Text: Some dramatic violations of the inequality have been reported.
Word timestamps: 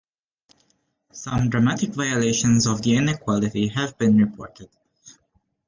Some 1.11 1.51
dramatic 1.51 1.91
violations 1.93 2.65
of 2.65 2.81
the 2.81 2.97
inequality 2.97 3.67
have 3.67 3.99
been 3.99 4.17
reported. 4.17 4.71